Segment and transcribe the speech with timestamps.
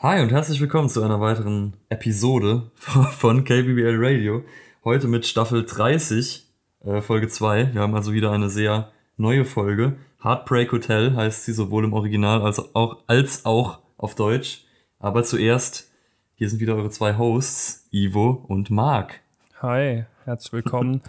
[0.00, 4.44] Hi und herzlich willkommen zu einer weiteren Episode von KBBL Radio.
[4.84, 6.46] Heute mit Staffel 30,
[6.84, 7.72] äh, Folge 2.
[7.72, 9.96] Wir haben also wieder eine sehr neue Folge.
[10.22, 14.66] Heartbreak Hotel heißt sie sowohl im Original als auch, als auch auf Deutsch.
[14.98, 15.90] Aber zuerst,
[16.34, 19.20] hier sind wieder eure zwei Hosts, Ivo und Marc.
[19.62, 21.00] Hi, herzlich willkommen.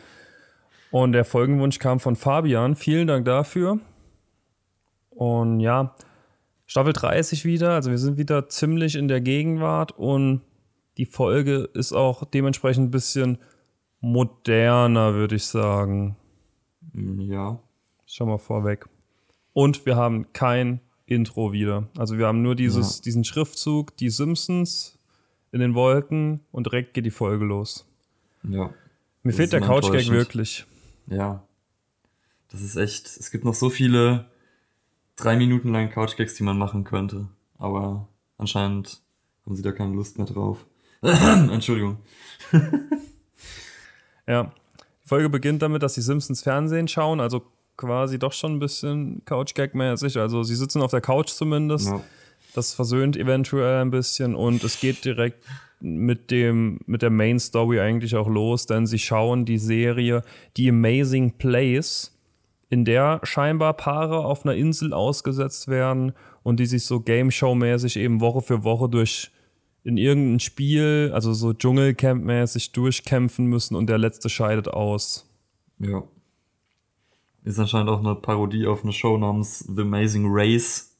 [0.92, 2.78] und der Folgenwunsch kam von Fabian.
[2.78, 3.80] Vielen Dank dafür.
[5.10, 5.94] Und ja,
[6.68, 7.72] Staffel 30 wieder.
[7.72, 10.42] Also wir sind wieder ziemlich in der Gegenwart und
[10.98, 13.38] die Folge ist auch dementsprechend ein bisschen
[14.02, 16.18] moderner, würde ich sagen.
[16.94, 17.60] Ja.
[18.06, 18.86] Schau mal vorweg.
[19.54, 21.88] Und wir haben kein Intro wieder.
[21.98, 23.04] Also wir haben nur dieses, ja.
[23.04, 25.00] diesen Schriftzug, die Simpsons
[25.52, 27.88] in den Wolken und direkt geht die Folge los.
[28.44, 28.72] Ja.
[29.24, 30.66] Mir fehlt der Couchgag wirklich.
[31.08, 31.44] Ja.
[32.50, 34.26] Das ist echt, es gibt noch so viele
[35.18, 37.28] drei Minuten lang Couchgags, die man machen könnte.
[37.58, 38.08] Aber
[38.38, 39.02] anscheinend
[39.46, 40.66] haben sie da keine Lust mehr drauf.
[41.02, 41.98] Entschuldigung.
[44.28, 44.54] ja.
[45.04, 47.44] Die Folge beginnt damit, dass die Simpsons Fernsehen schauen, also
[47.78, 50.20] quasi doch schon ein bisschen Couchgag-mäßig.
[50.20, 51.88] Also sie sitzen auf der Couch zumindest.
[51.88, 52.02] Ja.
[52.54, 55.44] Das versöhnt eventuell ein bisschen und es geht direkt
[55.80, 60.24] mit dem mit der Main Story eigentlich auch los, denn sie schauen die Serie
[60.56, 62.17] The Amazing Place
[62.70, 67.98] in der scheinbar Paare auf einer Insel ausgesetzt werden und die sich so Game Show-mäßig
[67.98, 69.32] eben Woche für Woche durch
[69.84, 75.30] in irgendein Spiel, also so Dschungelcamp-mäßig durchkämpfen müssen und der letzte scheidet aus.
[75.80, 76.04] Ja.
[77.46, 80.98] Ist anscheinend auch eine Parodie auf eine Show namens The Amazing Race,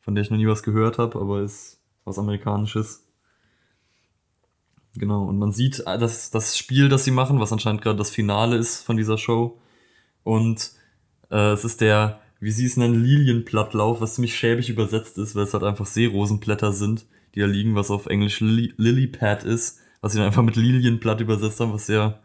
[0.00, 3.06] von der ich noch nie was gehört habe, aber ist was Amerikanisches.
[4.96, 8.56] Genau, und man sieht das, das Spiel, das sie machen, was anscheinend gerade das Finale
[8.56, 9.60] ist von dieser Show.
[10.24, 10.72] Und
[11.30, 15.44] äh, es ist der, wie sie es nennen, Lilienblattlauf, was ziemlich schäbig übersetzt ist, weil
[15.44, 20.12] es halt einfach Seerosenblätter sind, die da liegen, was auf Englisch Lily, Lilypad ist, was
[20.12, 22.20] sie dann einfach mit Lilienblatt übersetzt haben, was sehr,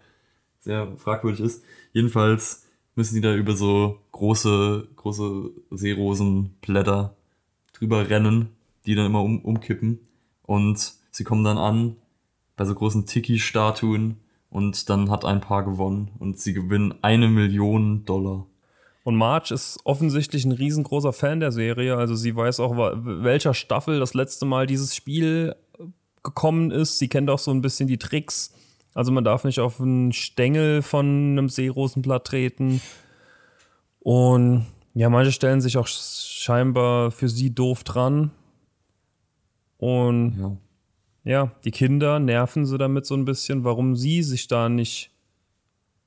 [0.60, 1.64] sehr fragwürdig ist.
[1.94, 7.16] Jedenfalls müssen die da über so große, große Seerosenblätter
[7.73, 8.50] drüber rennen,
[8.86, 10.00] die dann immer um, umkippen.
[10.44, 11.95] Und sie kommen dann an
[12.56, 14.17] bei so großen Tiki-Statuen
[14.50, 18.45] und dann hat ein Paar gewonnen und sie gewinnen eine Million Dollar.
[19.04, 21.98] Und Marge ist offensichtlich ein riesengroßer Fan der Serie.
[21.98, 25.56] Also sie weiß auch, welcher Staffel das letzte Mal dieses Spiel
[26.23, 27.00] gekommen ist.
[27.00, 28.54] Sie kennt auch so ein bisschen die Tricks.
[28.94, 32.82] Also man darf nicht auf einen Stängel von einem Seerosenblatt treten.
[34.00, 38.30] Und ja, manche stellen sich auch scheinbar für sie doof dran.
[39.78, 40.38] Und
[41.23, 41.32] ja.
[41.32, 45.10] ja, die Kinder nerven sie damit so ein bisschen, warum sie sich da nicht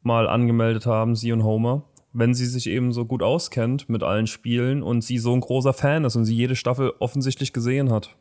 [0.02, 1.82] mal angemeldet haben, sie und Homer
[2.14, 5.72] wenn sie sich eben so gut auskennt mit allen Spielen und sie so ein großer
[5.72, 8.16] Fan ist und sie jede Staffel offensichtlich gesehen hat.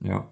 [0.00, 0.28] Ja.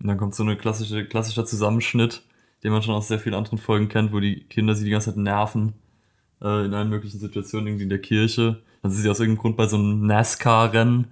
[0.00, 2.24] Und dann kommt so ein klassische, klassischer Zusammenschnitt,
[2.64, 5.10] den man schon aus sehr vielen anderen Folgen kennt, wo die Kinder sie die ganze
[5.10, 5.74] Zeit nerven
[6.42, 8.62] äh, in allen möglichen Situationen, irgendwie in der Kirche.
[8.82, 11.06] Dann sind sie aus irgendeinem Grund bei so einem NASCAR-Rennen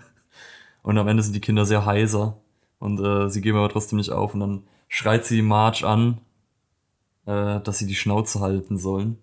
[0.82, 2.36] und am Ende sind die Kinder sehr heiser
[2.80, 6.18] und äh, sie geben aber trotzdem nicht auf und dann schreit sie Marge an,
[7.26, 9.18] äh, dass sie die Schnauze halten sollen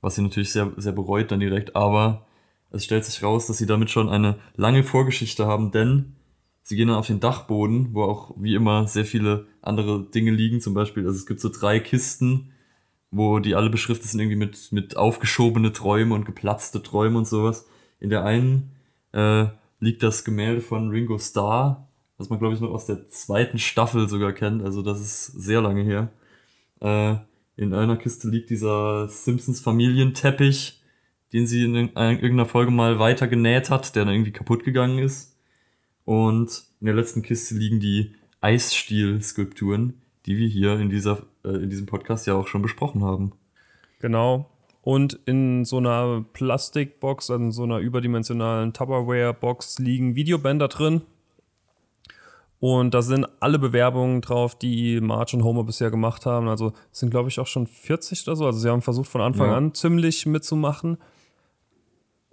[0.00, 2.26] was sie natürlich sehr, sehr bereut dann direkt, aber
[2.70, 6.14] es stellt sich raus, dass sie damit schon eine lange Vorgeschichte haben, denn
[6.62, 10.60] sie gehen dann auf den Dachboden, wo auch wie immer sehr viele andere Dinge liegen,
[10.60, 12.52] zum Beispiel, also es gibt so drei Kisten,
[13.10, 17.66] wo die alle beschriftet sind irgendwie mit, mit aufgeschobene Träume und geplatzte Träume und sowas.
[17.98, 18.70] In der einen
[19.12, 19.46] äh,
[19.80, 24.08] liegt das Gemälde von Ringo Starr, was man glaube ich noch aus der zweiten Staffel
[24.08, 26.12] sogar kennt, also das ist sehr lange her.
[26.80, 27.16] Äh,
[27.60, 30.80] in einer Kiste liegt dieser Simpsons Familienteppich,
[31.34, 35.36] den sie in irgendeiner Folge mal weiter genäht hat, der dann irgendwie kaputt gegangen ist.
[36.06, 41.68] Und in der letzten Kiste liegen die Eisstiel-Skulpturen, die wir hier in, dieser, äh, in
[41.68, 43.32] diesem Podcast ja auch schon besprochen haben.
[44.00, 44.48] Genau.
[44.80, 51.02] Und in so einer Plastikbox, also in so einer überdimensionalen Tupperware-Box liegen Videobänder drin,
[52.60, 56.46] und da sind alle Bewerbungen drauf, die March und Homer bisher gemacht haben.
[56.46, 58.44] Also sind, glaube ich, auch schon 40 oder so.
[58.44, 59.56] Also sie haben versucht von Anfang ja.
[59.56, 60.98] an ziemlich mitzumachen.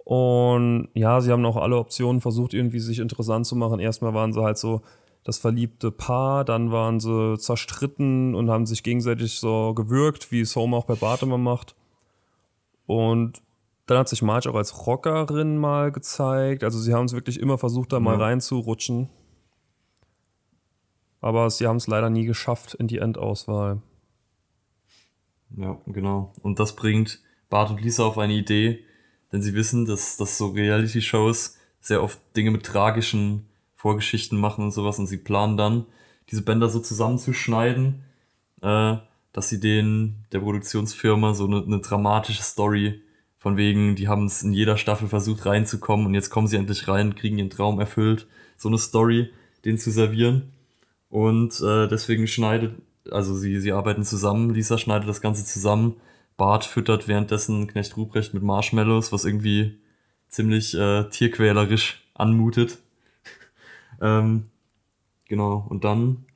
[0.04, 3.80] Und ja, sie haben auch alle Optionen versucht, irgendwie sich interessant zu machen.
[3.80, 4.82] Erstmal waren sie halt so
[5.24, 10.54] das verliebte Paar, dann waren sie zerstritten und haben sich gegenseitig so gewürgt, wie es
[10.56, 11.74] Homer auch bei Bart immer macht.
[12.86, 13.42] Und
[13.86, 16.64] dann hat sich Marge auch als Rockerin mal gezeigt.
[16.64, 18.00] Also sie haben es wirklich immer versucht, da ja.
[18.00, 19.08] mal reinzurutschen.
[21.20, 23.82] Aber sie haben es leider nie geschafft in die Endauswahl.
[25.56, 26.32] Ja, genau.
[26.42, 28.84] Und das bringt Bart und Lisa auf eine Idee,
[29.32, 34.72] denn sie wissen, dass, dass so Reality-Shows sehr oft Dinge mit tragischen Vorgeschichten machen und
[34.72, 35.86] sowas und sie planen dann,
[36.30, 38.04] diese Bänder so zusammenzuschneiden,
[38.60, 38.96] äh,
[39.32, 43.02] dass sie den, der Produktionsfirma so eine, eine dramatische Story
[43.36, 46.88] von wegen, die haben es in jeder Staffel versucht reinzukommen und jetzt kommen sie endlich
[46.88, 48.26] rein, kriegen ihren Traum erfüllt,
[48.56, 49.30] so eine Story,
[49.64, 50.52] den zu servieren.
[51.10, 52.74] Und äh, deswegen schneidet,
[53.10, 55.96] also sie, sie arbeiten zusammen, Lisa schneidet das Ganze zusammen,
[56.36, 59.78] Bart füttert währenddessen Knecht Ruprecht mit Marshmallows, was irgendwie
[60.28, 62.78] ziemlich äh, tierquälerisch anmutet.
[64.00, 64.50] ähm,
[65.26, 66.26] genau, und dann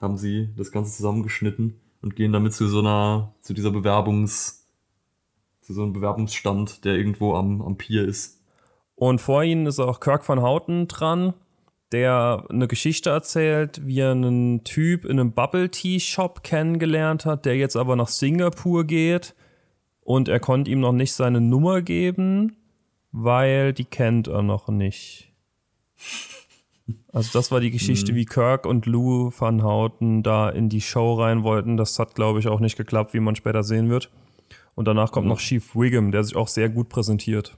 [0.00, 4.66] haben sie das Ganze zusammengeschnitten und gehen damit zu so einer, zu dieser Bewerbungs,
[5.60, 8.40] zu so einem Bewerbungsstand, der irgendwo am, am Pier ist.
[8.94, 11.34] Und vor ihnen ist auch Kirk van Houten dran,
[11.92, 17.44] der eine Geschichte erzählt, wie er einen Typ in einem Bubble Tea Shop kennengelernt hat,
[17.44, 19.34] der jetzt aber nach Singapur geht
[20.00, 22.56] und er konnte ihm noch nicht seine Nummer geben,
[23.12, 25.32] weil die kennt er noch nicht.
[27.12, 28.16] Also das war die Geschichte, mhm.
[28.16, 31.76] wie Kirk und Lou Van Houten da in die Show rein wollten.
[31.76, 34.10] Das hat, glaube ich, auch nicht geklappt, wie man später sehen wird.
[34.74, 35.32] Und danach kommt mhm.
[35.32, 37.56] noch Chief Wiggum, der sich auch sehr gut präsentiert.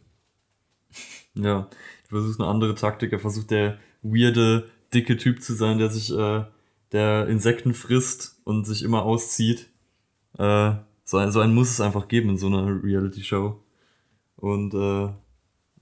[1.37, 1.69] Ja,
[2.09, 3.13] du versuchst eine andere Taktik.
[3.13, 6.45] Er versucht der weirde, dicke Typ zu sein, der sich, äh,
[6.93, 9.69] der Insekten frisst und sich immer auszieht.
[10.39, 13.61] Äh, so, ein, so einen muss es einfach geben in so einer Reality-Show.
[14.37, 15.09] Und äh,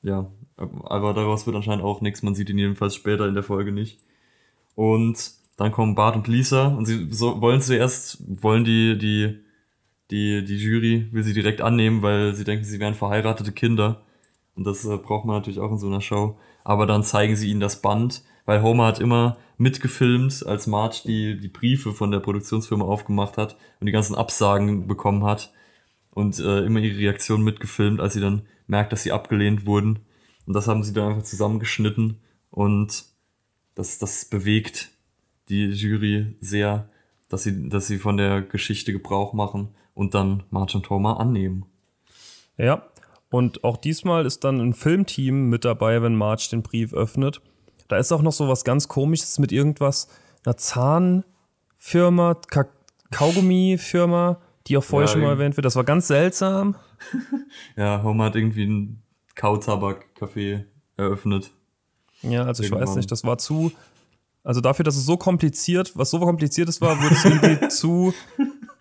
[0.03, 2.23] ja, aber daraus wird anscheinend auch nichts.
[2.23, 4.01] Man sieht ihn jedenfalls später in der Folge nicht.
[4.75, 9.39] Und dann kommen Bart und Lisa und sie so, wollen zuerst, wollen die, die,
[10.11, 14.03] die, die Jury will sie direkt annehmen, weil sie denken, sie wären verheiratete Kinder.
[14.57, 16.39] Und das äh, braucht man natürlich auch in so einer Show.
[16.65, 21.39] Aber dann zeigen sie ihnen das Band, weil Homer hat immer mitgefilmt, als Marge die,
[21.39, 25.53] die Briefe von der Produktionsfirma aufgemacht hat und die ganzen Absagen bekommen hat.
[26.11, 30.01] Und äh, immer ihre Reaktion mitgefilmt, als sie dann merkt, dass sie abgelehnt wurden.
[30.47, 32.21] Und das haben sie dann einfach zusammengeschnitten
[32.51, 33.05] und
[33.75, 34.91] das, das bewegt
[35.49, 36.91] die Jury sehr,
[37.29, 41.65] dass sie, dass sie von der Geschichte Gebrauch machen und dann Martin Thoma annehmen.
[42.59, 42.87] Ja,
[43.33, 47.41] und auch diesmal ist dann ein Filmteam mit dabei, wenn Marge den Brief öffnet.
[47.89, 50.09] Da ist auch noch so was ganz komisches mit irgendwas,
[50.45, 52.67] einer Zahnfirma, Ka
[53.11, 55.65] Kaugummi-Firma, die auch vorher ja, schon mal erwähnt wird.
[55.65, 56.77] Das war ganz seltsam.
[57.77, 59.03] ja, Homer hat irgendwie ein
[59.35, 60.65] Kautabak-Café
[60.97, 61.53] eröffnet.
[62.23, 62.83] Ja, also Irgendwann.
[62.83, 63.73] ich weiß nicht, das war zu.
[64.45, 68.15] Also dafür, dass es so kompliziert, was so kompliziert ist, war, wurde es irgendwie zu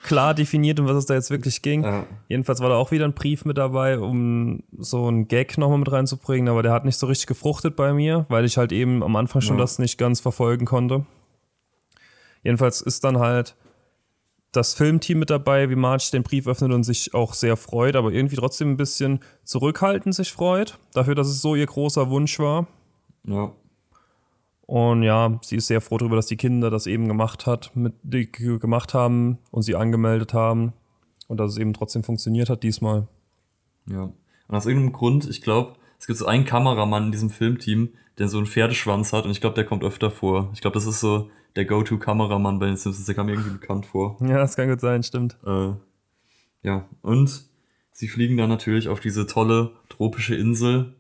[0.04, 1.84] klar definiert, um was es da jetzt wirklich ging.
[1.84, 2.06] Ja.
[2.28, 5.92] Jedenfalls war da auch wieder ein Brief mit dabei, um so einen Gag nochmal mit
[5.92, 9.16] reinzubringen, aber der hat nicht so richtig gefruchtet bei mir, weil ich halt eben am
[9.16, 9.62] Anfang schon ja.
[9.62, 11.06] das nicht ganz verfolgen konnte.
[12.44, 13.56] Jedenfalls ist dann halt
[14.52, 18.12] das Filmteam mit dabei, wie Marge den Brief öffnet und sich auch sehr freut, aber
[18.12, 22.68] irgendwie trotzdem ein bisschen zurückhaltend sich freut, dafür, dass es so ihr großer Wunsch war.
[23.24, 23.54] Ja.
[24.72, 27.94] Und ja, sie ist sehr froh darüber, dass die Kinder das eben gemacht hat, mit,
[28.32, 30.72] gemacht haben und sie angemeldet haben
[31.28, 33.10] und dass es eben trotzdem funktioniert hat diesmal.
[33.86, 34.04] Ja.
[34.04, 38.30] Und aus irgendeinem Grund, ich glaube, es gibt so einen Kameramann in diesem Filmteam, der
[38.30, 40.52] so einen Pferdeschwanz hat und ich glaube, der kommt öfter vor.
[40.54, 43.86] Ich glaube, das ist so der Go-To-Kameramann bei den Simpsons, der kam mir irgendwie bekannt
[43.86, 44.20] vor.
[44.26, 45.38] Ja, das kann gut sein, stimmt.
[45.46, 45.74] Äh,
[46.64, 47.44] ja, und
[47.92, 50.96] sie fliegen dann natürlich auf diese tolle tropische Insel,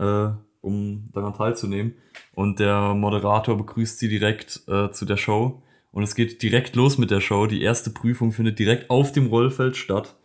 [0.00, 0.30] äh,
[0.62, 1.94] um daran teilzunehmen.
[2.34, 5.62] Und der Moderator begrüßt sie direkt äh, zu der Show.
[5.90, 7.46] Und es geht direkt los mit der Show.
[7.46, 10.16] Die erste Prüfung findet direkt auf dem Rollfeld statt.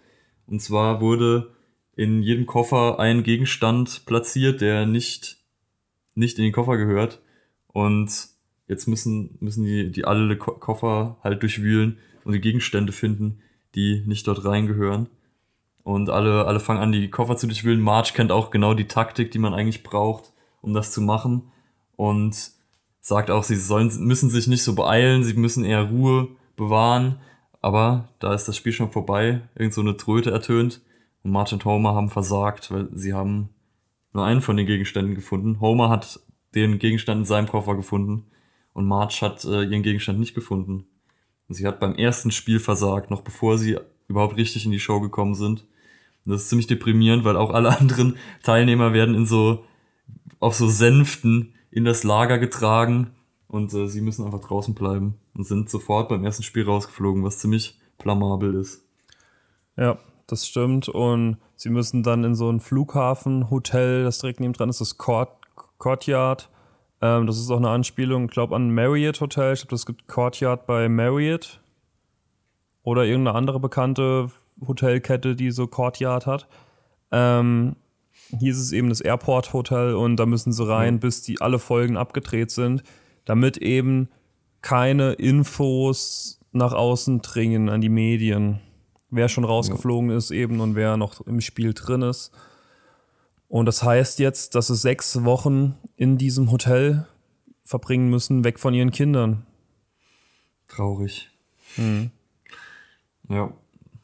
[0.45, 1.53] Und zwar wurde
[1.97, 5.37] in jedem Koffer ein Gegenstand platziert, der nicht,
[6.15, 7.21] nicht in den Koffer gehört.
[7.67, 13.39] Und Jetzt müssen, müssen die, die alle Ko Koffer halt durchwühlen und die Gegenstände finden,
[13.75, 15.07] die nicht dort reingehören.
[15.83, 17.79] Und alle, alle fangen an, die Koffer zu durchwühlen.
[17.79, 21.51] Marge kennt auch genau die Taktik, die man eigentlich braucht, um das zu machen.
[21.95, 22.51] Und
[22.99, 27.19] sagt auch, sie sollen, müssen sich nicht so beeilen, sie müssen eher Ruhe bewahren.
[27.61, 29.41] Aber da ist das Spiel schon vorbei.
[29.55, 30.81] Irgend so eine Tröte ertönt.
[31.23, 33.49] Und Marge und Homer haben versagt, weil sie haben
[34.13, 35.59] nur einen von den Gegenständen gefunden.
[35.59, 36.19] Homer hat
[36.55, 38.25] den Gegenstand in seinem Koffer gefunden
[38.73, 40.85] und Marge hat äh, ihren Gegenstand nicht gefunden.
[41.47, 44.99] Und sie hat beim ersten Spiel versagt, noch bevor sie überhaupt richtig in die Show
[44.99, 45.61] gekommen sind.
[46.25, 49.63] Und das ist ziemlich deprimierend, weil auch alle anderen Teilnehmer werden in so
[50.39, 53.11] auf so Sänften in das Lager getragen
[53.47, 57.39] und äh, sie müssen einfach draußen bleiben und sind sofort beim ersten Spiel rausgeflogen, was
[57.39, 58.83] ziemlich blamabel ist.
[59.77, 60.89] Ja, das stimmt.
[60.89, 65.29] Und sie müssen dann in so ein Flughafenhotel, das direkt neben dran ist, das Court,
[65.77, 66.49] Courtyard.
[67.01, 69.53] Ähm, das ist auch eine Anspielung, ich glaube, an Marriott Hotel.
[69.53, 71.61] Ich glaube, das gibt Courtyard bei Marriott.
[72.83, 74.31] Oder irgendeine andere bekannte
[74.65, 76.47] Hotelkette, die so Courtyard hat.
[77.11, 77.75] Ähm,
[78.39, 80.99] hier ist es eben das Airport Hotel und da müssen sie rein, ja.
[80.99, 82.83] bis die alle Folgen abgedreht sind,
[83.25, 84.09] damit eben
[84.61, 88.59] keine Infos nach außen dringen an die Medien.
[89.09, 90.17] Wer schon rausgeflogen ja.
[90.17, 92.31] ist eben und wer noch im Spiel drin ist.
[93.47, 97.07] Und das heißt jetzt, dass sie sechs Wochen in diesem Hotel
[97.63, 99.45] verbringen müssen, weg von ihren Kindern.
[100.67, 101.29] Traurig.
[101.77, 102.11] Mhm.
[103.29, 103.53] Ja.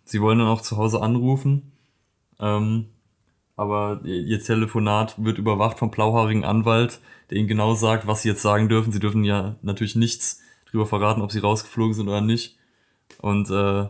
[0.06, 1.72] Sie wollen dann auch zu Hause anrufen.
[2.40, 2.88] Ähm,
[3.56, 8.42] aber ihr Telefonat wird überwacht vom blauhaarigen Anwalt, der ihnen genau sagt, was sie jetzt
[8.42, 8.92] sagen dürfen.
[8.92, 12.58] Sie dürfen ja natürlich nichts drüber verraten, ob sie rausgeflogen sind oder nicht.
[13.20, 13.88] Und äh,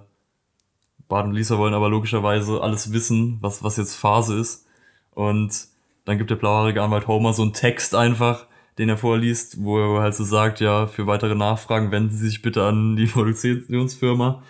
[1.08, 4.68] Bart und Lisa wollen aber logischerweise alles wissen, was, was jetzt Phase ist.
[5.12, 5.68] Und
[6.06, 10.02] dann gibt der blauhaarige Anwalt Homer so einen Text einfach, den er vorliest, wo er
[10.02, 14.44] halt so sagt, ja, für weitere Nachfragen wenden Sie sich bitte an die Produktionsfirma.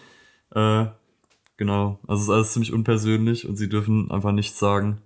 [0.55, 0.86] Äh,
[1.63, 5.01] genau, also es ist alles ziemlich unpersönlich und sie dürfen einfach nichts sagen.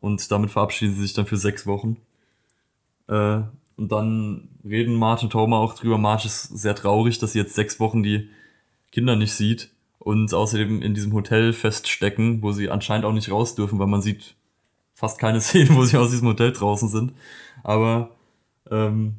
[0.00, 1.96] Und damit verabschieden sie sich dann für sechs Wochen.
[3.08, 3.40] Äh,
[3.76, 5.98] und dann reden Marge und Homer auch drüber.
[5.98, 8.28] Marge ist sehr traurig, dass sie jetzt sechs Wochen die
[8.92, 13.56] Kinder nicht sieht und außerdem in diesem Hotel feststecken, wo sie anscheinend auch nicht raus
[13.56, 14.36] dürfen, weil man sieht
[14.94, 17.12] fast keine Szenen, wo sie aus diesem Hotel draußen sind.
[17.64, 18.10] Aber
[18.70, 19.16] ähm,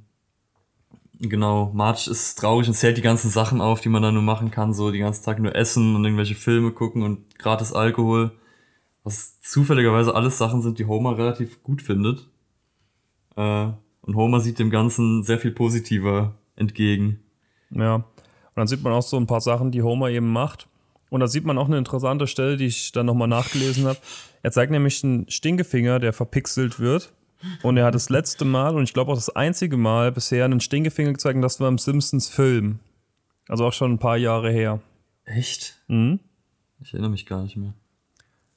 [1.19, 4.51] genau, Marge ist traurig und zählt die ganzen Sachen auf, die man da nur machen
[4.51, 8.31] kann, so die ganzen Tag nur essen und irgendwelche Filme gucken und gratis Alkohol,
[9.03, 12.27] was zufälligerweise alles Sachen sind, die Homer relativ gut findet.
[13.35, 13.67] Äh,
[14.01, 17.19] und Homer sieht dem Ganzen sehr viel positiver entgegen.
[17.71, 18.05] Ja, und
[18.55, 20.67] dann sieht man auch so ein paar Sachen, die Homer eben macht.
[21.09, 23.99] Und da sieht man auch eine interessante Stelle, die ich dann nochmal nachgelesen habe.
[24.43, 27.11] Er zeigt nämlich einen Stinkefinger, der verpixelt wird.
[27.63, 30.60] Und er hat das letzte Mal und ich glaube auch das einzige Mal bisher einen
[30.60, 32.79] Stinkefinger gezeigt, und das war im Simpsons-Film.
[33.48, 34.81] Also auch schon ein paar Jahre her.
[35.25, 35.81] Echt?
[35.88, 36.19] Mhm.
[36.81, 37.74] Ich erinnere mich gar nicht mehr.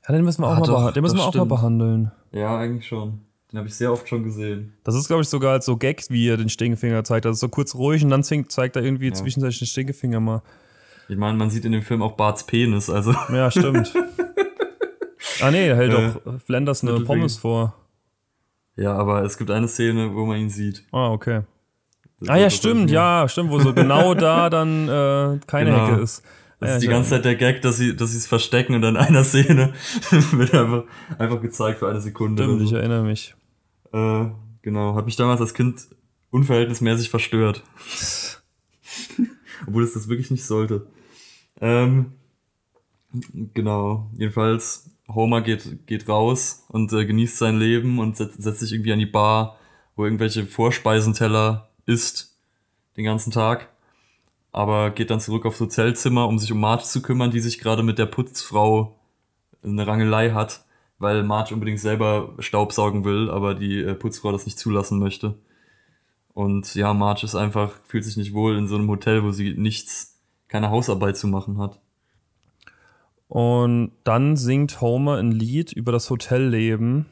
[0.06, 2.10] Ja, den müssen wir auch, ah, mal, doch, den müssen wir auch mal behandeln.
[2.32, 3.20] Ja, eigentlich schon.
[3.50, 4.72] Den habe ich sehr oft schon gesehen.
[4.82, 7.26] Das ist, glaube ich, sogar als so Gag, wie er den Stinkefinger zeigt.
[7.26, 9.12] Also so kurz ruhig und dann zeigt er irgendwie ja.
[9.12, 10.42] zwischenzeitlich den Stinkefinger mal.
[11.08, 13.12] Ich meine, man sieht in dem Film auch Barts Penis, also.
[13.30, 13.92] Ja, stimmt.
[15.42, 17.74] ah nee, er hält äh, doch Flanders eine Pommes vor.
[18.76, 20.84] Ja, aber es gibt eine Szene, wo man ihn sieht.
[20.92, 21.42] Ah, okay.
[22.20, 25.86] Das ah ja, stimmt, ja, stimmt, wo so genau da dann äh, keine genau.
[25.88, 26.22] Hecke ist.
[26.60, 28.82] Das ja, ist die ganze Zeit der Gag, dass sie dass sie es verstecken und
[28.82, 29.72] dann in einer Szene
[30.10, 30.84] wird einfach,
[31.18, 32.44] einfach gezeigt für eine Sekunde.
[32.44, 32.64] Stimmt, so.
[32.66, 33.34] ich erinnere mich.
[33.92, 34.26] Äh,
[34.62, 35.88] genau, hat mich damals als Kind
[36.30, 37.64] unverhältnismäßig verstört.
[39.66, 40.86] Obwohl es das wirklich nicht sollte.
[41.60, 42.12] Ähm,
[43.54, 48.72] genau, jedenfalls Homer geht, geht raus und äh, genießt sein Leben und setzt, setzt sich
[48.72, 49.56] irgendwie an die Bar,
[49.96, 52.36] wo irgendwelche Vorspeisenteller isst
[52.96, 53.68] den ganzen Tag.
[54.52, 57.82] Aber geht dann zurück aufs Hotelzimmer, um sich um Marge zu kümmern, die sich gerade
[57.82, 58.98] mit der Putzfrau
[59.62, 60.64] eine Rangelei hat,
[60.98, 65.38] weil Marge unbedingt selber Staubsaugen will, aber die äh, Putzfrau das nicht zulassen möchte.
[66.34, 69.54] Und ja, Marge ist einfach, fühlt sich nicht wohl in so einem Hotel, wo sie
[69.54, 71.81] nichts, keine Hausarbeit zu machen hat.
[73.32, 77.06] Und dann singt Homer ein Lied über das Hotelleben,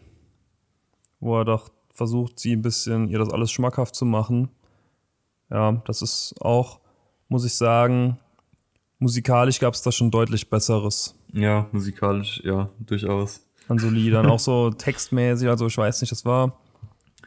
[1.18, 4.50] wo er doch versucht, sie ein bisschen, ihr das alles schmackhaft zu machen.
[5.50, 6.80] Ja, das ist auch,
[7.28, 8.18] muss ich sagen,
[8.98, 11.14] musikalisch gab es da schon deutlich Besseres.
[11.32, 13.40] Ja, musikalisch, ja, durchaus.
[13.68, 16.52] An so Liedern, auch so textmäßig, also ich weiß nicht, das war.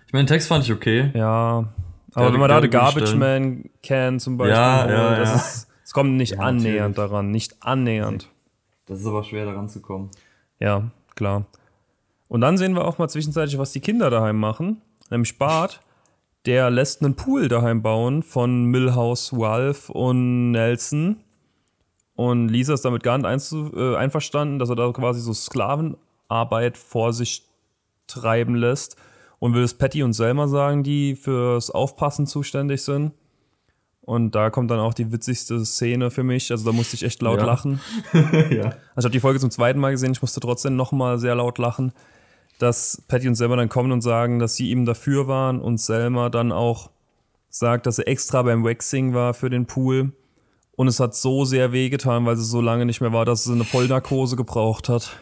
[0.06, 1.10] Ich meine, Text fand ich okay.
[1.16, 1.68] Ja,
[2.14, 5.36] aber wenn man da The Garbage Man kennt zum Beispiel, ja, ja, das, ja.
[5.36, 8.30] Ist, es kommt nicht ja, annähernd daran, nicht annähernd.
[8.86, 10.12] Das ist aber schwer daran zu kommen.
[10.60, 11.46] Ja, klar.
[12.28, 14.82] Und dann sehen wir auch mal zwischenzeitlich, was die Kinder daheim machen.
[15.10, 15.82] Nämlich Bart,
[16.46, 21.18] der lässt einen Pool daheim bauen von Millhouse, Ralph und Nelson.
[22.16, 27.14] Und Lisa ist damit gar nicht äh, einverstanden, dass er da quasi so Sklavenarbeit vor
[27.14, 27.48] sich
[28.08, 28.98] treiben lässt.
[29.40, 33.12] Und will es Patty und Selma sagen, die fürs Aufpassen zuständig sind.
[34.06, 36.52] Und da kommt dann auch die witzigste Szene für mich.
[36.52, 37.46] Also da musste ich echt laut ja.
[37.46, 37.80] lachen.
[38.14, 38.76] ja.
[38.96, 41.58] Also ich habe die Folge zum zweiten Mal gesehen, ich musste trotzdem nochmal sehr laut
[41.58, 41.94] lachen,
[42.60, 46.30] dass Patty und Selma dann kommen und sagen, dass sie ihm dafür waren und Selma
[46.30, 46.92] dann auch
[47.50, 50.12] sagt, dass er extra beim Waxing war für den Pool.
[50.76, 53.54] Und es hat so sehr wehgetan, weil sie so lange nicht mehr war, dass sie
[53.54, 55.16] eine Vollnarkose gebraucht hat.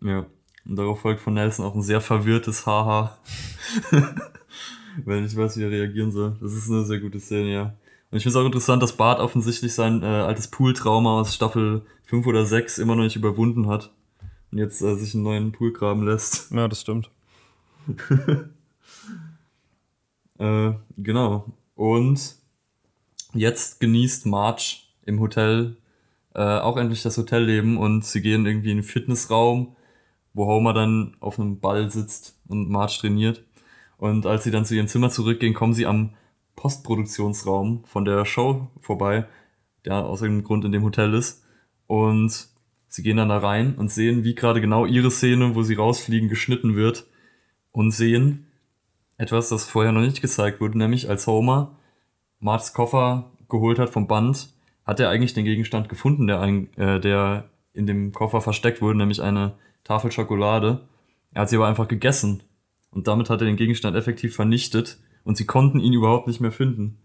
[0.00, 0.26] Ja,
[0.66, 3.18] und darauf folgt von Nelson auch ein sehr verwirrtes Haha.
[5.04, 6.36] Weil ich weiß, wie er reagieren soll.
[6.40, 7.74] Das ist eine sehr gute Szene, ja.
[8.14, 11.82] Und ich finde es auch interessant, dass Bart offensichtlich sein äh, altes Pooltrauma aus Staffel
[12.04, 13.90] 5 oder 6 immer noch nicht überwunden hat.
[14.52, 16.52] Und jetzt äh, sich einen neuen Pool graben lässt.
[16.52, 17.10] Ja, das stimmt.
[20.38, 21.52] äh, genau.
[21.74, 22.36] Und
[23.32, 25.76] jetzt genießt Marge im Hotel
[26.36, 29.74] äh, auch endlich das Hotelleben und sie gehen irgendwie in den Fitnessraum
[30.34, 33.42] wo Homer dann auf einem Ball sitzt und Marge trainiert.
[33.96, 36.10] Und als sie dann zu ihrem Zimmer zurückgehen, kommen sie am
[36.56, 39.26] Postproduktionsraum von der Show vorbei,
[39.84, 41.44] der aus irgendeinem Grund in dem Hotel ist.
[41.86, 42.48] Und
[42.88, 46.28] sie gehen dann da rein und sehen, wie gerade genau ihre Szene, wo sie rausfliegen,
[46.28, 47.06] geschnitten wird.
[47.72, 48.46] Und sehen
[49.16, 51.76] etwas, das vorher noch nicht gezeigt wurde, nämlich als Homer
[52.40, 54.50] Marts Koffer geholt hat vom Band,
[54.84, 58.98] hat er eigentlich den Gegenstand gefunden, der, ein, äh, der in dem Koffer versteckt wurde,
[58.98, 60.86] nämlich eine Tafel Schokolade.
[61.32, 62.42] Er hat sie aber einfach gegessen.
[62.90, 66.52] Und damit hat er den Gegenstand effektiv vernichtet und sie konnten ihn überhaupt nicht mehr
[66.52, 66.98] finden.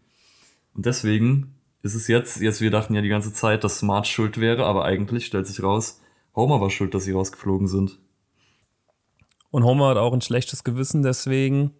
[0.73, 4.39] Und deswegen ist es jetzt, jetzt wir dachten ja die ganze Zeit, dass Smart schuld
[4.39, 6.01] wäre, aber eigentlich stellt sich raus,
[6.35, 7.99] Homer war schuld, dass sie rausgeflogen sind.
[9.51, 11.71] Und Homer hat auch ein schlechtes Gewissen deswegen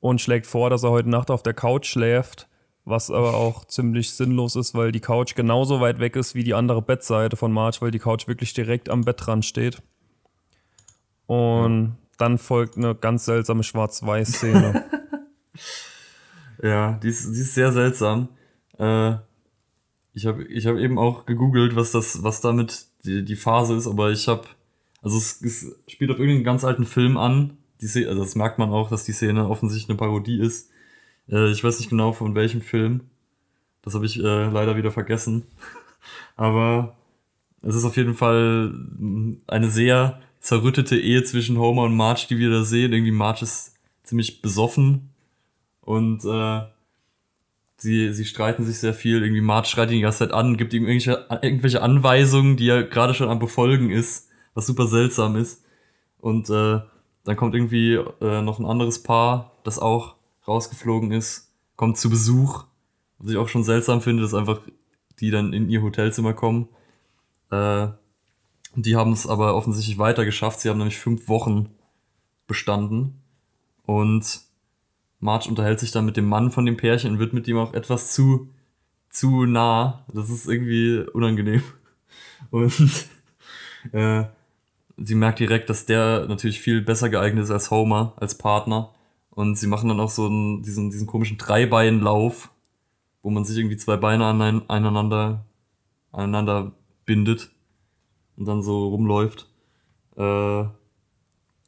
[0.00, 2.48] und schlägt vor, dass er heute Nacht auf der Couch schläft,
[2.84, 6.54] was aber auch ziemlich sinnlos ist, weil die Couch genauso weit weg ist wie die
[6.54, 9.82] andere Bettseite von Marge, weil die Couch wirklich direkt am Bettrand steht.
[11.26, 14.84] Und dann folgt eine ganz seltsame Schwarz-Weiß-Szene.
[16.62, 18.28] ja, die ist, die ist sehr seltsam.
[18.78, 19.16] Äh,
[20.12, 23.86] ich habe ich hab eben auch gegoogelt, was das, was damit die, die Phase ist,
[23.86, 24.44] aber ich habe,
[25.02, 27.58] also es, es spielt auf irgendeinen ganz alten Film an.
[27.80, 30.70] Die Szene, also das merkt man auch, dass die Szene offensichtlich eine Parodie ist.
[31.28, 33.02] Äh, ich weiß nicht genau von welchem Film.
[33.82, 35.44] Das habe ich äh, leider wieder vergessen.
[36.36, 36.96] aber
[37.62, 38.74] es ist auf jeden Fall
[39.46, 42.92] eine sehr zerrüttete Ehe zwischen Homer und Marge, die wir da sehen.
[42.92, 45.13] Irgendwie Marge ist ziemlich besoffen
[45.84, 46.62] und äh,
[47.76, 49.22] sie, sie streiten sich sehr viel.
[49.22, 52.84] Irgendwie Marge schreit ihn die ganze Zeit an, gibt ihm irgendwelche, irgendwelche Anweisungen, die er
[52.84, 55.64] gerade schon am Befolgen ist, was super seltsam ist.
[56.18, 56.80] Und äh,
[57.24, 60.16] dann kommt irgendwie äh, noch ein anderes Paar, das auch
[60.48, 62.64] rausgeflogen ist, kommt zu Besuch.
[63.18, 64.60] Was ich auch schon seltsam finde, dass einfach
[65.20, 66.68] die dann in ihr Hotelzimmer kommen.
[67.50, 67.88] Äh,
[68.74, 70.60] die haben es aber offensichtlich weiter geschafft.
[70.60, 71.70] Sie haben nämlich fünf Wochen
[72.46, 73.22] bestanden.
[73.86, 74.40] Und
[75.24, 77.72] Marge unterhält sich dann mit dem Mann von dem Pärchen und wird mit ihm auch
[77.72, 78.50] etwas zu,
[79.08, 80.04] zu nah.
[80.12, 81.62] Das ist irgendwie unangenehm.
[82.50, 83.08] Und
[83.92, 84.24] äh,
[84.98, 88.92] sie merkt direkt, dass der natürlich viel besser geeignet ist als Homer, als Partner.
[89.30, 92.50] Und sie machen dann auch so einen, diesen, diesen komischen Dreibeinlauf,
[93.22, 95.46] wo man sich irgendwie zwei Beine aneinander,
[96.12, 96.72] aneinander
[97.06, 97.50] bindet
[98.36, 99.48] und dann so rumläuft.
[100.16, 100.64] Äh,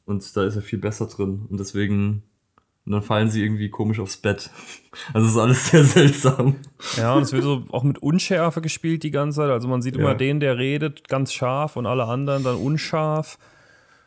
[0.05, 1.47] und da ist er viel besser drin.
[1.49, 2.23] Und deswegen,
[2.87, 4.51] und dann fallen sie irgendwie komisch aufs Bett.
[5.13, 6.57] Also ist alles sehr seltsam.
[6.97, 9.51] Ja, und es wird so auch mit Unschärfe gespielt die ganze Zeit.
[9.51, 10.15] Also man sieht immer ja.
[10.15, 13.37] den, der redet, ganz scharf und alle anderen dann unscharf.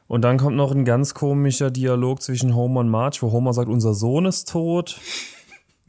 [0.07, 3.69] Und dann kommt noch ein ganz komischer Dialog zwischen Homer und Marge, wo Homer sagt,
[3.69, 4.99] unser Sohn ist tot.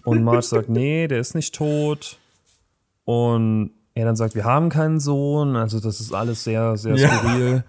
[0.04, 2.18] Und Marge sagt, nee, der ist nicht tot.
[3.06, 5.56] Und er dann sagt, wir haben keinen Sohn.
[5.56, 7.56] Also das ist alles sehr, sehr skurril.
[7.56, 7.64] Ja.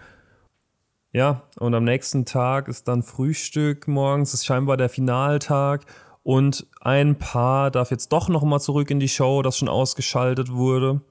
[1.13, 5.85] Ja, und am nächsten Tag ist dann Frühstück morgens, ist scheinbar der Finaltag.
[6.23, 11.01] Und ein Paar darf jetzt doch nochmal zurück in die Show, das schon ausgeschaltet wurde.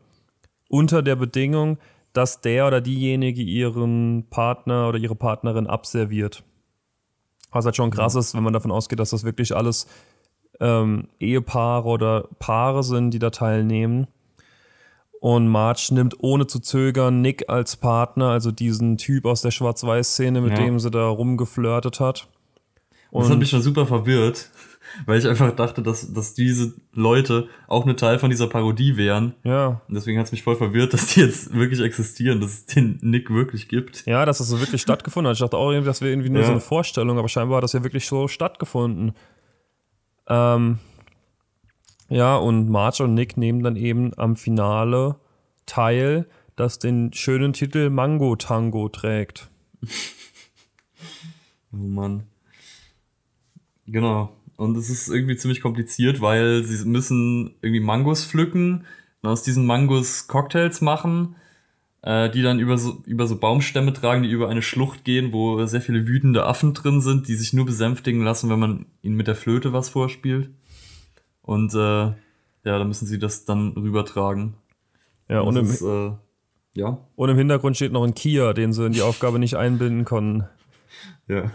[0.69, 1.79] Unter der Bedingung,
[2.13, 6.45] dass der oder diejenige ihren Partner oder ihre Partnerin abserviert.
[7.51, 9.87] Was halt schon krass ist, wenn man davon ausgeht, dass das wirklich alles
[10.61, 14.07] ähm, Ehepaare oder Paare sind, die da teilnehmen.
[15.21, 20.41] Und Marge nimmt ohne zu zögern Nick als Partner, also diesen Typ aus der Schwarz-Weiß-Szene,
[20.41, 20.65] mit ja.
[20.65, 22.27] dem sie da rumgeflirtet hat.
[23.11, 24.49] Und das hat mich schon super verwirrt,
[25.07, 29.35] weil ich einfach dachte, dass, dass diese Leute auch eine Teil von dieser Parodie wären.
[29.45, 29.83] Ja.
[29.89, 32.99] Und deswegen hat es mich voll verwirrt, dass die jetzt wirklich existieren, dass es den
[33.03, 34.07] Nick wirklich gibt.
[34.07, 35.37] Ja, dass das so wirklich stattgefunden hat.
[35.37, 36.47] Ich dachte auch, das wäre irgendwie nur ja.
[36.47, 39.13] so eine Vorstellung, aber scheinbar hat das ja wirklich so stattgefunden.
[40.29, 40.79] Ähm,
[42.11, 45.17] ja, und Marge und Nick nehmen dann eben am Finale
[45.65, 49.49] teil, das den schönen Titel Mango Tango trägt.
[51.73, 52.25] oh Mann.
[53.87, 54.37] Genau.
[54.57, 58.85] Und es ist irgendwie ziemlich kompliziert, weil sie müssen irgendwie Mangos pflücken
[59.23, 61.37] und aus diesen Mangos Cocktails machen,
[62.03, 65.65] äh, die dann über so, über so Baumstämme tragen, die über eine Schlucht gehen, wo
[65.65, 69.29] sehr viele wütende Affen drin sind, die sich nur besänftigen lassen, wenn man ihnen mit
[69.29, 70.51] der Flöte was vorspielt.
[71.43, 72.15] Und äh, ja,
[72.65, 74.55] da müssen sie das dann rübertragen.
[75.29, 76.13] Ja, und, und im, ist, äh,
[76.75, 76.99] ja.
[77.17, 80.49] und im Hintergrund steht noch ein Kia, den sie in die Aufgabe nicht einbinden konnten.
[81.29, 81.51] Ja.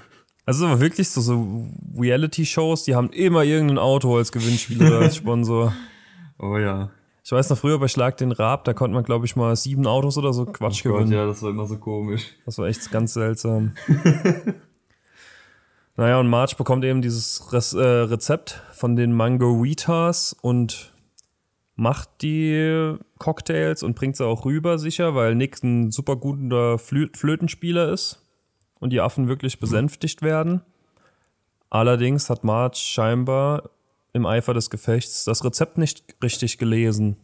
[0.45, 1.67] Also aber wirklich so, so
[1.97, 5.73] Reality-Shows, die haben immer irgendein Auto als Gewinnspiel oder als Sponsor.
[6.37, 6.91] Oh ja.
[7.23, 9.87] Ich weiß noch früher bei Schlag den Rab, da konnte man, glaube ich, mal sieben
[9.87, 11.13] Autos oder so Quatsch oh Gott, gewinnen.
[11.13, 12.35] Ja, das war immer so komisch.
[12.45, 13.71] Das war echt ganz seltsam.
[15.97, 20.93] Naja, und Marge bekommt eben dieses Re äh, Rezept von den Mango-Ritas und
[21.75, 27.08] macht die Cocktails und bringt sie auch rüber sicher, weil Nick ein super guter Flö
[27.13, 28.21] Flötenspieler ist.
[28.79, 30.62] und die Affen wirklich besänftigt werden.
[31.69, 33.69] Allerdings hat Marge scheinbar
[34.13, 37.17] im Eifer des Gefechts das Rezept nicht richtig gelesen.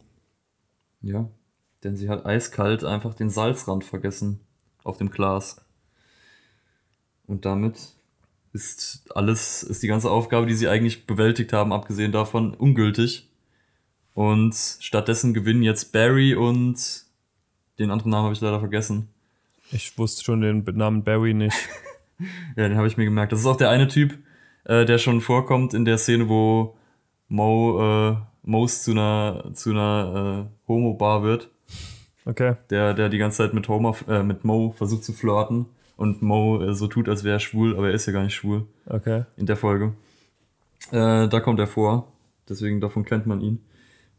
[1.00, 1.28] Ja,
[1.84, 4.40] denn sie hat eiskalt einfach den Salzrand vergessen
[4.82, 5.64] auf dem Glas.
[7.26, 7.94] Und damit
[8.52, 13.28] ist alles, ist die ganze Aufgabe, die sie eigentlich bewältigt haben, abgesehen davon, ungültig.
[14.14, 17.04] Und stattdessen gewinnen jetzt Barry und
[17.78, 19.08] den anderen Namen habe ich leider vergessen.
[19.70, 21.56] Ich wusste schon den Namen Barry nicht.
[22.56, 23.32] ja, den habe ich mir gemerkt.
[23.32, 24.18] Das ist auch der eine Typ,
[24.64, 26.76] äh, der schon vorkommt in der Szene, wo
[27.28, 31.48] Mo, äh, Mo's zu einer, zu einer äh, Homo-Bar wird.
[32.26, 32.56] Okay.
[32.68, 35.66] Der, der die ganze Zeit mit, Homer, äh, mit Mo versucht zu flirten
[36.02, 38.34] und Mo äh, so tut, als wäre er schwul, aber er ist ja gar nicht
[38.34, 38.66] schwul.
[38.86, 39.22] Okay.
[39.36, 39.92] In der Folge.
[40.90, 42.08] Äh, da kommt er vor,
[42.48, 43.60] deswegen davon kennt man ihn.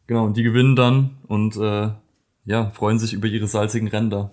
[0.07, 1.89] Genau, und die gewinnen dann und äh,
[2.45, 4.31] ja, freuen sich über ihre salzigen Ränder.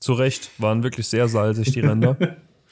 [0.00, 2.16] Zu Recht, waren wirklich sehr salzig, die Ränder.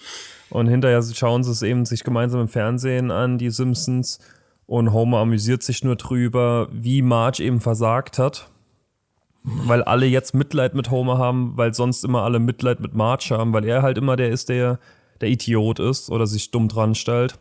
[0.51, 4.19] und hinterher schauen sie es eben sich gemeinsam im Fernsehen an, die Simpsons.
[4.65, 8.49] Und Homer amüsiert sich nur drüber, wie Marge eben versagt hat.
[9.43, 13.53] Weil alle jetzt Mitleid mit Homer haben, weil sonst immer alle Mitleid mit Marge haben,
[13.53, 14.79] weil er halt immer der ist, der
[15.21, 17.39] der Idiot ist oder sich dumm dran stellt.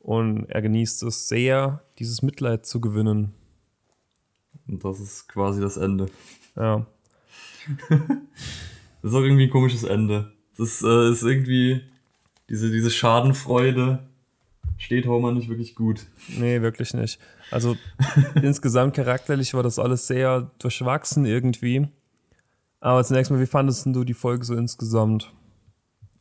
[0.00, 3.32] Und er genießt es sehr, dieses Mitleid zu gewinnen.
[4.66, 6.06] Und das ist quasi das Ende.
[6.56, 6.86] Ja.
[7.78, 8.00] das
[9.02, 10.32] ist auch irgendwie ein komisches Ende.
[10.56, 11.82] Das äh, ist irgendwie
[12.48, 14.00] diese, diese Schadenfreude
[14.78, 16.06] steht Homer nicht wirklich gut.
[16.28, 17.18] Nee, wirklich nicht.
[17.50, 17.76] Also
[18.42, 21.88] insgesamt charakterlich war das alles sehr durchwachsen irgendwie.
[22.80, 25.32] Aber zunächst mal, wie fandest du die Folge so insgesamt?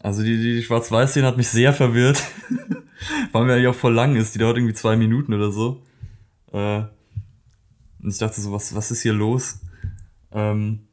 [0.01, 2.23] Also die, die Schwarz-Weiß-Szene hat mich sehr verwirrt.
[3.31, 4.35] Weil mir eigentlich auch voll lang ist.
[4.35, 5.81] Die dauert irgendwie zwei Minuten oder so.
[6.51, 6.83] Äh,
[8.01, 9.61] und ich dachte so, was, was ist hier los?
[10.31, 10.87] Ähm,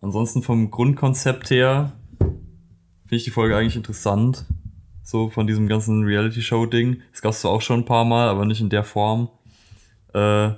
[0.00, 4.44] ansonsten vom Grundkonzept her finde ich die Folge eigentlich interessant.
[5.02, 7.00] So von diesem ganzen Reality-Show-Ding.
[7.12, 9.30] Das gab es zwar auch schon ein paar Mal, aber nicht in der Form.
[10.18, 10.54] Äh,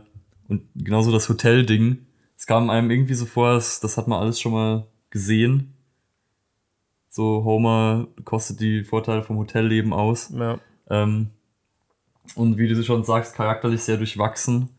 [0.48, 2.06] und genauso das Hotel-Ding.
[2.36, 5.74] Es kam einem irgendwie so vor, das, das hat man alles schon mal gesehen.
[7.08, 10.30] So, Homer kostet die Vorteile vom Hotelleben aus.
[10.30, 10.58] Ja.
[10.88, 11.30] Ähm,
[12.34, 14.70] und wie du schon sagst, charakterlich sehr durchwachsen.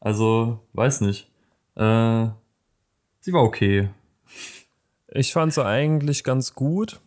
[0.00, 1.30] Also, weiß nicht.
[1.74, 2.28] Äh,
[3.20, 3.90] sie war okay.
[5.08, 7.00] Ich fand sie eigentlich ganz gut.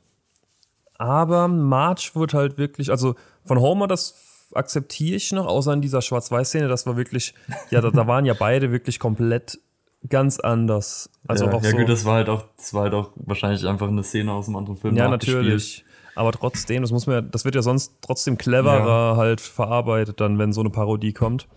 [0.98, 6.02] Aber March wird halt wirklich, also von Homer, das akzeptiere ich noch, außer in dieser
[6.02, 7.34] Schwarz-Weiß-Szene, das war wirklich,
[7.70, 9.60] ja, da, da, waren ja beide wirklich komplett
[10.08, 11.10] ganz anders.
[11.28, 13.66] Also ja, auch ja so, gut, das war halt auch, das war halt auch wahrscheinlich
[13.68, 14.96] einfach eine Szene aus einem anderen Film.
[14.96, 15.84] Ja, natürlich.
[16.16, 19.18] Aber trotzdem, das muss man ja, das wird ja sonst trotzdem cleverer ja.
[19.18, 21.48] halt verarbeitet, dann, wenn so eine Parodie kommt.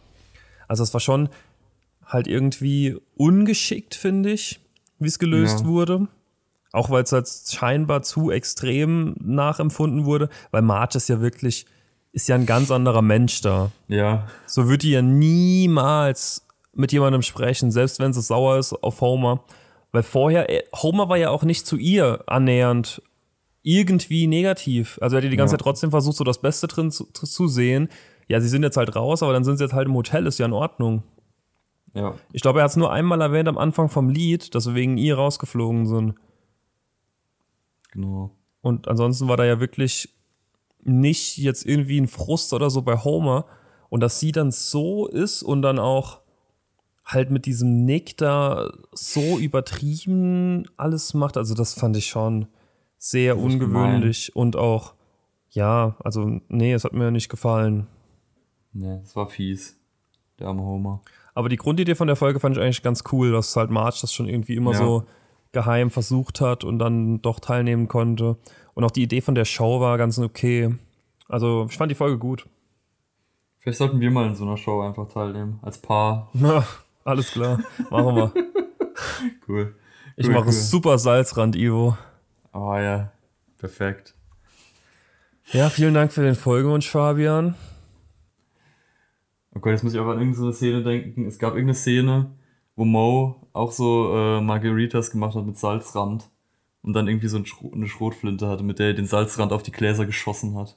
[0.69, 1.29] Also das war schon
[2.05, 4.61] halt irgendwie ungeschickt, finde ich,
[4.99, 5.67] wie es gelöst ja.
[5.67, 6.09] wurde.
[6.73, 11.67] Auch weil es halt scheinbar zu extrem nachempfunden wurde, weil Marge ist ja wirklich,
[12.13, 13.71] ist ja ein ganz anderer Mensch da.
[13.89, 14.27] Ja.
[14.47, 19.45] So würde die ja niemals mit jemandem sprechen, selbst wenn sie sauer ist auf Homer.
[19.93, 23.03] Weil vorher, äh, Homer war ja auch nicht zu ihr annähernd
[23.63, 24.99] irgendwie negativ.
[25.01, 25.59] Also er hat die ganze ja.
[25.59, 27.89] Zeit trotzdem versucht, so das Beste drin zu, zu sehen.
[28.29, 30.39] Ja, sie sind jetzt halt raus, aber dann sind sie jetzt halt im Hotel, ist
[30.39, 31.03] ja in Ordnung.
[31.95, 32.15] Ja.
[32.33, 34.97] Ich glaube, er hat es nur einmal erwähnt am Anfang vom Lied, dass wir wegen
[34.97, 36.15] ihr rausgeflogen sind.
[37.93, 38.31] Genau.
[38.63, 40.09] Und ansonsten war da ja wirklich
[40.83, 43.47] nicht jetzt irgendwie ein Frust oder so bei Homer.
[43.89, 46.23] Und dass sie dann so ist und dann auch
[47.05, 52.47] halt mit diesem Nick da so übertrieben alles macht, also das fand ich schon
[52.99, 54.47] sehr ungewöhnlich gemein.
[54.47, 54.95] und auch,
[55.51, 57.87] ja, also nee, es hat mir nicht gefallen.
[58.73, 59.79] Nee, es war fies,
[60.39, 61.03] der arme Homer.
[61.35, 64.13] Aber die Grundidee von der Folge fand ich eigentlich ganz cool, dass halt Marge das
[64.13, 64.79] schon irgendwie immer ja.
[64.79, 65.05] so
[65.51, 68.39] geheim versucht hat und dann doch teilnehmen konnte.
[68.75, 70.75] Und auch die Idee von der Show war ganz okay.
[71.29, 72.47] Also ich fand die Folge gut.
[73.59, 76.31] Vielleicht sollten wir mal in so einer Show einfach teilnehmen, als Paar.
[76.35, 76.67] Na,
[77.05, 78.33] alles klar, machen wir.
[79.49, 79.77] cool.
[80.17, 80.53] Ich cool, mache cool.
[80.53, 81.97] super Salzrand, Ivo.
[82.53, 83.13] Oh ja,
[83.59, 84.15] perfekt.
[85.53, 87.55] Ja, vielen Dank für den Folgewunsch, Fabian.
[89.55, 91.27] Oh Gott, jetzt muss ich aber an irgendeine Szene denken.
[91.27, 92.31] Es gab irgendeine Szene,
[92.75, 96.32] wo Mo auch so äh, Margaritas gemacht hat mit Salzrand
[96.83, 97.43] und dann irgendwie so
[97.73, 100.77] eine Schrotflinte hatte, mit der er den Salzrand auf die Gläser geschossen hat.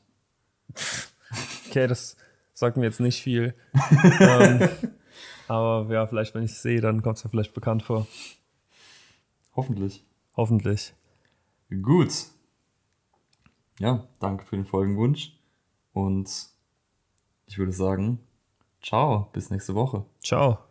[1.68, 2.16] Okay, das
[2.54, 3.56] sagt mir jetzt nicht viel.
[4.20, 4.70] ähm,
[5.48, 8.08] aber ja, vielleicht, wenn ich es sehe, dann kommt es mir vielleicht bekannt vor.
[9.56, 10.06] Hoffentlich.
[10.36, 10.94] Hoffentlich.
[11.70, 12.14] Gut.
[13.80, 15.34] Ja, danke für den Folgenwunsch.
[15.94, 16.30] Und
[17.46, 18.20] ich würde sagen,
[18.82, 20.06] ciao, bis nächste Woche.
[20.24, 20.65] Ciao.